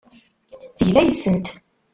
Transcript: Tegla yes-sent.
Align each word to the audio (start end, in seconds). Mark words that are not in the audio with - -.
Tegla 0.77 1.01
yes-sent. 1.03 1.47